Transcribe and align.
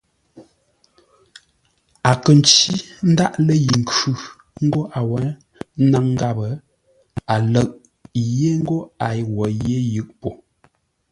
A 2.09 2.11
kə̂ 2.23 2.31
ncí 2.39 2.69
ndáʼ 3.11 3.33
lə́ 3.45 3.57
yi 3.65 3.71
nkhʉ̂ 3.81 4.13
ńgó 4.65 4.81
a 4.97 4.99
wó 5.09 5.17
ńnáŋ 5.83 6.05
gháp, 6.19 6.37
a 7.33 7.35
lə̂ʼ 7.53 7.69
yé 8.37 8.49
ńgó 8.59 8.77
a 9.05 9.07
wo 9.35 9.43
yé 9.65 9.77
yʉʼ 9.93 10.09
po. 10.21 10.29